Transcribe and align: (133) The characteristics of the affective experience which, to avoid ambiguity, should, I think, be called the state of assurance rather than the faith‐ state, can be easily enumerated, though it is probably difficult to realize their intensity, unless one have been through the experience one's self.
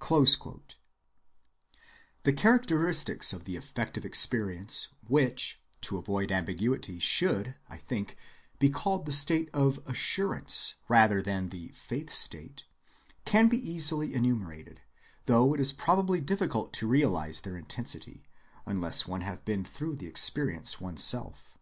(133) 0.00 0.76
The 2.24 2.32
characteristics 2.32 3.32
of 3.32 3.44
the 3.44 3.54
affective 3.54 4.04
experience 4.04 4.88
which, 5.06 5.60
to 5.82 5.96
avoid 5.96 6.32
ambiguity, 6.32 6.98
should, 6.98 7.54
I 7.68 7.76
think, 7.76 8.16
be 8.58 8.70
called 8.70 9.06
the 9.06 9.12
state 9.12 9.48
of 9.52 9.78
assurance 9.86 10.74
rather 10.88 11.22
than 11.22 11.46
the 11.46 11.68
faith‐ 11.68 12.10
state, 12.10 12.64
can 13.24 13.48
be 13.48 13.56
easily 13.70 14.14
enumerated, 14.14 14.80
though 15.26 15.54
it 15.54 15.60
is 15.60 15.72
probably 15.72 16.20
difficult 16.20 16.72
to 16.72 16.88
realize 16.88 17.42
their 17.42 17.56
intensity, 17.56 18.26
unless 18.66 19.06
one 19.06 19.20
have 19.20 19.44
been 19.44 19.64
through 19.64 19.94
the 19.94 20.08
experience 20.08 20.80
one's 20.80 21.04
self. 21.04 21.56